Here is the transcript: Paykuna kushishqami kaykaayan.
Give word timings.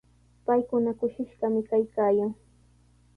Paykuna 0.45 0.91
kushishqami 0.99 1.61
kaykaayan. 1.69 2.31